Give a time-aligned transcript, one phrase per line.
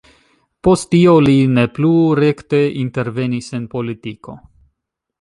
[0.67, 4.39] Post tio, li ne plu rekte intervenis en politiko.